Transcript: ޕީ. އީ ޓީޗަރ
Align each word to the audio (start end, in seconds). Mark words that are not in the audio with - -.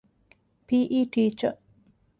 ޕީ. 0.67 0.77
އީ 0.91 0.99
ޓީޗަރ 1.13 1.53